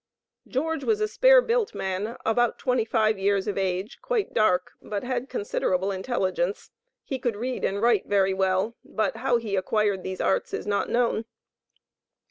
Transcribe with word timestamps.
George 0.47 0.83
was 0.83 0.99
a 0.99 1.07
spare 1.07 1.43
built 1.43 1.75
man, 1.75 2.17
about 2.25 2.57
twenty 2.57 2.83
five 2.85 3.19
years 3.19 3.47
of 3.47 3.55
age, 3.55 3.99
quite 4.01 4.33
dark, 4.33 4.71
but 4.81 5.03
had 5.03 5.29
considerable 5.29 5.91
intelligence. 5.91 6.71
He 7.03 7.19
could 7.19 7.35
read 7.35 7.63
and 7.63 7.79
write 7.83 8.07
very 8.07 8.33
well, 8.33 8.75
but 8.83 9.17
how 9.17 9.37
he 9.37 9.55
acquired 9.55 10.01
these 10.01 10.19
arts 10.19 10.55
is 10.55 10.65
not 10.65 10.89
known. 10.89 11.25